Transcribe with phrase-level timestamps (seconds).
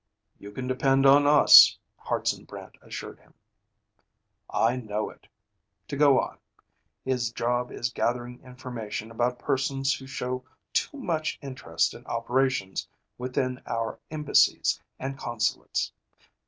[0.39, 3.35] "You can depend on us," Hartson Brant assured him.
[4.49, 5.27] "I know it.
[5.89, 6.39] To go on.
[7.05, 10.43] His job is gathering information about persons who show
[10.73, 12.87] too much interest in operations
[13.19, 15.93] within our embassies and consulates.